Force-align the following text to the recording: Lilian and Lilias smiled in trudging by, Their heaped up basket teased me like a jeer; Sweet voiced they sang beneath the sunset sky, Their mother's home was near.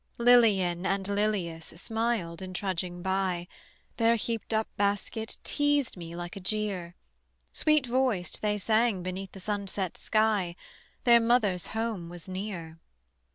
Lilian 0.17 0.83
and 0.83 1.05
Lilias 1.07 1.65
smiled 1.79 2.41
in 2.41 2.55
trudging 2.55 3.03
by, 3.03 3.47
Their 3.97 4.15
heaped 4.15 4.51
up 4.51 4.67
basket 4.75 5.37
teased 5.43 5.95
me 5.95 6.15
like 6.15 6.35
a 6.35 6.39
jeer; 6.39 6.95
Sweet 7.53 7.85
voiced 7.85 8.41
they 8.41 8.57
sang 8.57 9.03
beneath 9.03 9.33
the 9.33 9.39
sunset 9.39 9.99
sky, 9.99 10.55
Their 11.03 11.19
mother's 11.19 11.67
home 11.77 12.09
was 12.09 12.27
near. 12.27 12.79